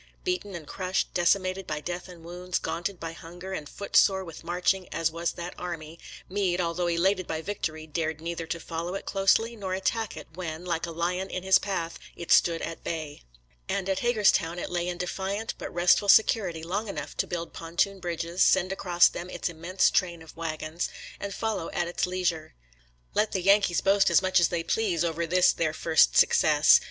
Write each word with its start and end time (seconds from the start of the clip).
Beaten 0.23 0.55
and 0.55 0.65
crushed, 0.65 1.13
decimated 1.13 1.67
by 1.67 1.79
death 1.79 2.07
and 2.09 2.23
wounds, 2.25 2.57
gaunted 2.57 2.99
by 2.99 3.11
hunger 3.13 3.53
and 3.53 3.69
footsore 3.69 4.23
with 4.23 4.43
marching 4.43 4.91
as 4.91 5.11
was 5.11 5.33
that 5.33 5.53
army, 5.59 5.99
Meade, 6.27 6.59
although 6.59 6.87
elated 6.87 7.27
by 7.27 7.43
victory, 7.43 7.85
dared 7.85 8.19
neither 8.19 8.47
to 8.47 8.59
follow 8.59 8.95
it 8.95 9.05
closely 9.05 9.55
nor 9.55 9.75
attack 9.75 10.17
it 10.17 10.27
when, 10.33 10.65
like 10.65 10.87
a 10.87 10.91
lion 10.91 11.29
in 11.29 11.43
his 11.43 11.59
path, 11.59 11.99
it 12.15 12.31
stood 12.31 12.63
at 12.63 12.83
bay; 12.83 13.21
and 13.69 13.87
at 13.87 13.99
Hagerstown 13.99 14.57
it 14.57 14.71
lay 14.71 14.87
in 14.87 14.97
defiant 14.97 15.53
but 15.59 15.71
restful 15.71 16.09
security 16.09 16.63
long 16.63 16.87
enough 16.87 17.15
to 17.17 17.27
build 17.27 17.53
pontoon 17.53 18.01
GETTYSBURG 18.01 18.23
133 18.25 18.27
bridges, 18.31 18.41
send 18.43 18.71
across 18.71 19.07
them 19.07 19.29
its 19.29 19.49
immense 19.49 19.91
train 19.91 20.23
of 20.23 20.35
wagons, 20.35 20.89
and 21.19 21.31
follow 21.31 21.69
at 21.73 21.87
its 21.87 22.07
leisure. 22.07 22.55
Let 23.13 23.33
the 23.33 23.41
Yan 23.43 23.61
kees 23.61 23.81
boast 23.81 24.09
as 24.09 24.23
much 24.23 24.39
as 24.39 24.47
they 24.47 24.63
please 24.63 25.05
over 25.05 25.27
this 25.27 25.53
their 25.53 25.73
first 25.73 26.17
success. 26.17 26.79